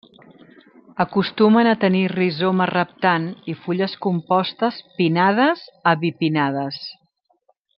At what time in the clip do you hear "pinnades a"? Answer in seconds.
5.03-5.97